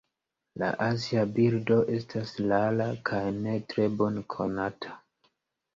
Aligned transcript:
La 0.61 0.69
azia 0.85 1.25
birdo 1.35 1.77
estas 1.99 2.33
rara 2.53 2.89
kaj 3.11 3.23
ne 3.45 3.55
tre 3.75 3.87
bone 4.01 4.27
konata. 4.37 4.99